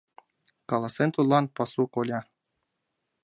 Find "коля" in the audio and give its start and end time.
1.93-2.19